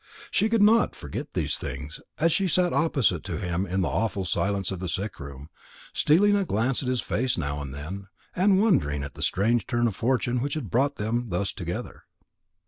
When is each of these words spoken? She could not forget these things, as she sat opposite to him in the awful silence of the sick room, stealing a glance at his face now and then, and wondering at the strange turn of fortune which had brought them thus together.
She 0.31 0.49
could 0.49 0.63
not 0.63 0.95
forget 0.95 1.35
these 1.35 1.59
things, 1.59 1.99
as 2.17 2.31
she 2.31 2.47
sat 2.47 2.73
opposite 2.73 3.23
to 3.25 3.37
him 3.37 3.67
in 3.67 3.81
the 3.81 3.87
awful 3.87 4.25
silence 4.25 4.71
of 4.71 4.79
the 4.79 4.89
sick 4.89 5.19
room, 5.19 5.51
stealing 5.93 6.35
a 6.35 6.43
glance 6.43 6.81
at 6.81 6.89
his 6.89 7.01
face 7.01 7.37
now 7.37 7.61
and 7.61 7.71
then, 7.71 8.07
and 8.35 8.59
wondering 8.59 9.03
at 9.03 9.13
the 9.13 9.21
strange 9.21 9.67
turn 9.67 9.85
of 9.87 9.95
fortune 9.95 10.41
which 10.41 10.55
had 10.55 10.71
brought 10.71 10.95
them 10.95 11.29
thus 11.29 11.53
together. 11.53 12.05